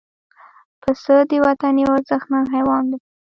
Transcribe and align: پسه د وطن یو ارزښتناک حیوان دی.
پسه 0.81 1.15
د 1.29 1.31
وطن 1.45 1.73
یو 1.81 1.89
ارزښتناک 1.95 2.45
حیوان 2.55 2.83
دی. 2.91 2.97